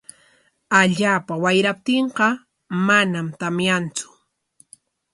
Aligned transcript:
Allaapa 0.79 1.33
wayraptinqa 1.43 2.27
manam 2.87 3.27
tamyantsu. 3.39 4.07